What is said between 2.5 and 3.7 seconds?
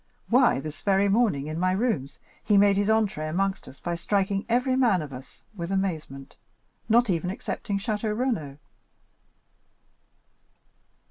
made his entrée amongst